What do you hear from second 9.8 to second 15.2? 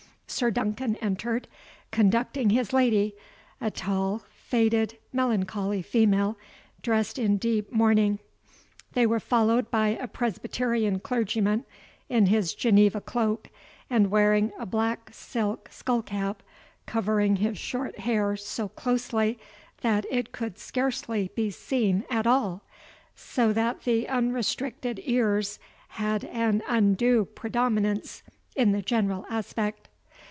a Presbyterian clergyman, in his Geneva cloak, and wearing a black